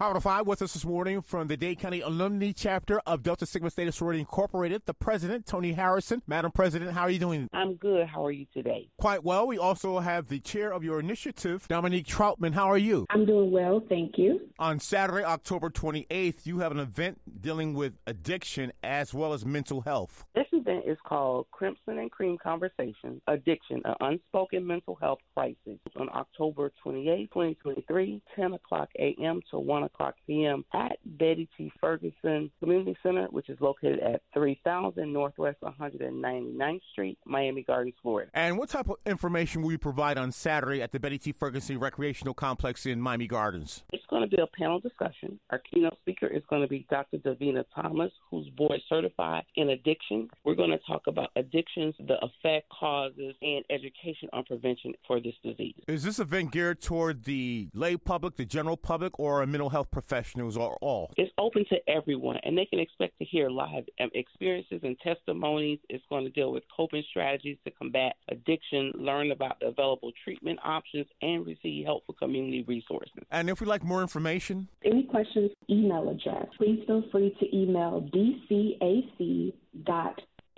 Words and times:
Howard 0.00 0.22
5 0.22 0.46
with 0.46 0.62
us 0.62 0.74
this 0.74 0.84
morning 0.84 1.20
from 1.20 1.48
the 1.48 1.56
Dade 1.56 1.80
County 1.80 2.00
Alumnae 2.00 2.54
Chapter 2.56 3.00
of 3.04 3.24
Delta 3.24 3.44
Sigma 3.44 3.68
Theta 3.68 3.90
Sorority 3.90 4.20
Incorporated, 4.20 4.82
the 4.86 4.94
president, 4.94 5.44
Toni 5.44 5.72
Harrison. 5.72 6.22
Madam 6.24 6.52
President, 6.52 6.92
how 6.92 7.02
are 7.02 7.10
you 7.10 7.18
doing? 7.18 7.48
I'm 7.52 7.74
good. 7.74 8.06
How 8.06 8.24
are 8.24 8.30
you 8.30 8.46
today? 8.54 8.90
Quite 9.00 9.24
well. 9.24 9.48
We 9.48 9.58
also 9.58 9.98
have 9.98 10.28
the 10.28 10.38
chair 10.38 10.72
of 10.72 10.84
your 10.84 11.00
initiative, 11.00 11.66
Dominique 11.66 12.06
Troutman. 12.06 12.52
How 12.54 12.70
are 12.70 12.78
you? 12.78 13.06
I'm 13.10 13.26
doing 13.26 13.50
well, 13.50 13.82
thank 13.88 14.16
you. 14.18 14.38
On 14.60 14.78
Saturday, 14.78 15.24
October 15.24 15.68
28th, 15.68 16.46
you 16.46 16.60
have 16.60 16.70
an 16.70 16.78
event 16.78 17.18
dealing 17.40 17.74
with 17.74 17.94
addiction 18.06 18.70
as 18.84 19.12
well 19.12 19.32
as 19.32 19.44
mental 19.44 19.80
health. 19.80 20.24
This 20.32 20.46
event 20.68 20.84
is 20.86 20.98
called 21.06 21.46
Crimson 21.50 21.98
and 21.98 22.10
Cream 22.10 22.36
Conversations 22.42 23.20
Addiction, 23.26 23.82
an 23.84 23.94
Unspoken 24.00 24.66
Mental 24.66 24.96
Health 25.00 25.20
Crisis 25.34 25.78
on 25.96 26.08
October 26.14 26.72
28, 26.82 27.30
2023, 27.32 28.22
10 28.36 28.52
o'clock 28.54 28.88
a.m. 28.98 29.40
to 29.50 29.58
1 29.58 29.82
o'clock 29.84 30.14
p.m. 30.26 30.64
at 30.74 30.98
Betty 31.04 31.48
T. 31.56 31.72
Ferguson 31.80 32.50
Community 32.60 32.96
Center, 33.02 33.26
which 33.30 33.48
is 33.48 33.58
located 33.60 34.00
at 34.00 34.22
3000 34.34 35.12
Northwest 35.12 35.58
199th 35.62 36.80
Street, 36.92 37.18
Miami 37.24 37.62
Gardens, 37.62 37.94
Florida. 38.02 38.30
And 38.34 38.58
what 38.58 38.68
type 38.68 38.88
of 38.88 38.96
information 39.06 39.62
will 39.62 39.72
you 39.72 39.78
provide 39.78 40.18
on 40.18 40.32
Saturday 40.32 40.82
at 40.82 40.92
the 40.92 41.00
Betty 41.00 41.18
T. 41.18 41.32
Ferguson 41.32 41.78
Recreational 41.78 42.34
Complex 42.34 42.86
in 42.86 43.00
Miami 43.00 43.26
Gardens? 43.26 43.84
It's 43.92 44.04
going 44.10 44.22
to 44.22 44.28
be 44.28 44.42
a 44.42 44.46
panel 44.46 44.80
discussion. 44.80 45.38
Our 45.50 45.58
keynote 45.58 45.98
speaker 46.00 46.26
is 46.26 46.42
going 46.48 46.62
to 46.62 46.68
be 46.68 46.86
Dr. 46.90 47.18
Devena 47.18 47.64
Thomas, 47.74 48.12
who's 48.30 48.48
board 48.50 48.80
certified 48.88 49.44
in 49.56 49.70
addiction. 49.70 50.28
We're 50.44 50.57
going 50.58 50.70
to 50.70 50.78
talk 50.78 51.06
about 51.06 51.30
addictions, 51.36 51.94
the 52.00 52.16
effect, 52.16 52.68
causes, 52.68 53.34
and 53.40 53.64
education 53.70 54.28
on 54.32 54.42
prevention 54.44 54.92
for 55.06 55.20
this 55.20 55.34
disease. 55.44 55.76
Is 55.86 56.02
this 56.02 56.18
event 56.18 56.50
geared 56.50 56.82
toward 56.82 57.24
the 57.24 57.68
lay 57.72 57.96
public, 57.96 58.36
the 58.36 58.44
general 58.44 58.76
public, 58.76 59.18
or 59.20 59.46
mental 59.46 59.70
health 59.70 59.90
professionals, 59.92 60.56
or 60.56 60.76
all? 60.80 61.12
It's 61.16 61.32
open 61.38 61.64
to 61.70 61.76
everyone, 61.88 62.38
and 62.42 62.58
they 62.58 62.66
can 62.66 62.80
expect 62.80 63.16
to 63.20 63.24
hear 63.24 63.48
live 63.48 63.84
um, 64.00 64.10
experiences 64.14 64.80
and 64.82 64.98
testimonies. 64.98 65.78
It's 65.88 66.04
going 66.10 66.24
to 66.24 66.30
deal 66.30 66.50
with 66.50 66.64
coping 66.76 67.04
strategies 67.08 67.56
to 67.64 67.70
combat 67.70 68.16
addiction, 68.28 68.92
learn 68.96 69.30
about 69.30 69.60
the 69.60 69.66
available 69.66 70.10
treatment 70.24 70.58
options, 70.64 71.06
and 71.22 71.46
receive 71.46 71.86
helpful 71.86 72.16
community 72.18 72.64
resources. 72.66 73.12
And 73.30 73.48
if 73.48 73.60
we'd 73.60 73.68
like 73.68 73.84
more 73.84 74.02
information, 74.02 74.68
Any 74.84 75.04
questions, 75.04 75.52
email 75.70 76.08
address. 76.08 76.46
Please 76.56 76.82
feel 76.86 77.04
free 77.12 77.36
to 77.38 77.56
email 77.56 78.00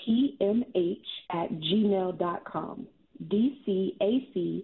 dcac.pmh 0.06 0.96
at 1.30 1.50
gmail.com. 1.50 2.86
dcac.pmh 3.28 4.62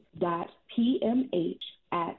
at 1.92 2.16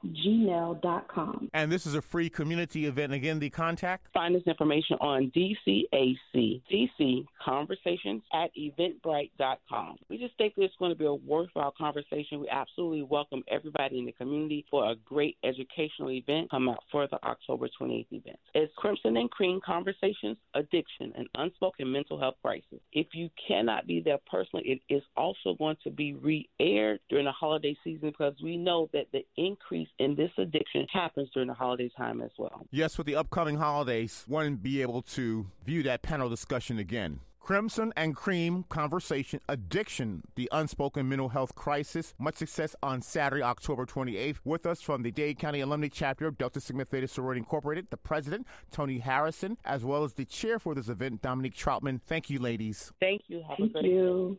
gmail.com. 0.88 1.50
and 1.54 1.72
this 1.72 1.86
is 1.86 1.96
a 1.96 2.02
free 2.02 2.30
community 2.30 2.86
event. 2.86 3.14
Again, 3.14 3.40
the 3.40 3.50
contact. 3.50 4.08
Find 4.14 4.34
this 4.36 4.44
information 4.46 4.98
on 5.00 5.32
DCAC, 5.36 6.62
DC 6.72 7.26
Conversations 7.44 8.22
at 8.34 8.50
eventbrite.com. 8.56 9.98
We 10.10 10.18
just 10.18 10.38
think 10.38 10.54
it's 10.58 10.74
going 10.80 10.92
to 10.92 10.98
be 10.98 11.06
a 11.06 11.14
worthwhile 11.14 11.74
conversation. 11.78 12.40
We 12.40 12.50
absolutely 12.50 13.04
welcome 13.04 13.44
everybody 13.50 14.00
in 14.00 14.06
the 14.06 14.12
community 14.12 14.66
for 14.70 14.92
a 14.92 14.96
great 15.06 15.38
educational 15.44 16.12
event 16.12 16.52
come 16.52 16.70
out 16.70 16.84
for 16.92 17.08
the 17.08 17.18
October 17.24 17.68
28th 17.80 18.06
event. 18.12 18.40
It's 18.54 18.74
Crimson 18.78 19.18
and 19.18 19.30
Cream 19.32 19.60
Conversations, 19.66 20.38
Addiction, 20.54 21.14
and 21.18 21.28
Unspoken 21.36 21.92
Mental 21.92 22.20
Health 22.20 22.36
Crisis. 22.42 22.80
If 22.92 23.08
you 23.14 23.30
cannot 23.48 23.88
be 23.88 24.02
there 24.02 24.20
personally, 24.30 24.66
it 24.66 24.94
is 24.94 25.04
also 25.16 25.56
going 25.58 25.78
to 25.84 25.90
be 25.90 26.14
re-aired 26.14 27.00
during 27.10 27.26
the 27.26 27.32
holiday 27.32 27.76
season 27.84 28.10
because 28.10 28.34
we 28.44 28.58
know 28.58 28.90
that 28.94 29.08
the 29.12 29.26
increase 29.38 29.90
in 30.00 30.16
this 30.16 30.32
addiction 30.38 30.77
happens 30.92 31.30
during 31.34 31.48
the 31.48 31.54
holiday 31.54 31.90
time 31.98 32.22
as 32.22 32.32
well. 32.38 32.66
Yes, 32.72 32.98
with 32.98 33.08
the 33.08 33.16
upcoming 33.16 33.58
holidays, 33.58 34.24
one 34.28 34.56
be 34.56 34.82
able 34.82 35.02
to 35.04 35.48
view 35.66 35.84
that 35.84 36.02
panel 36.02 36.30
discussion 36.30 36.78
again. 36.78 37.20
Crimson 37.48 37.94
and 37.96 38.14
Cream 38.14 38.66
Conversation 38.68 39.40
Addiction, 39.48 40.22
the 40.36 40.50
Unspoken 40.52 41.08
Mental 41.08 41.30
Health 41.30 41.56
Crisis. 41.56 42.14
Much 42.20 42.36
success 42.36 42.76
on 42.84 43.02
Saturday, 43.02 43.42
October 43.42 43.86
28th. 43.86 44.40
With 44.44 44.66
us 44.66 44.82
from 44.82 45.02
the 45.02 45.12
Dade 45.12 45.40
County 45.40 45.62
Alumnae 45.62 45.90
Chapter 45.90 46.28
of 46.28 46.38
Delta 46.38 46.60
Sigma 46.60 46.84
Theta 46.84 47.08
Sorority 47.08 47.40
Incorporated, 47.40 47.88
the 47.90 47.96
president, 47.96 48.46
Toni 48.70 49.00
Harrison, 49.00 49.58
as 49.64 49.86
well 49.86 50.04
as 50.04 50.12
the 50.12 50.26
chair 50.26 50.60
for 50.60 50.76
this 50.76 50.90
event, 50.90 51.22
Dominique 51.22 51.56
Troutman. 51.56 52.02
Thank 52.02 52.30
you, 52.30 52.38
ladies. 52.38 52.92
Thank 53.00 53.22
you. 53.28 53.42
Have 53.48 53.60
a 53.60 53.62
Thank 53.62 53.72
great 53.72 53.86
you. 53.86 54.38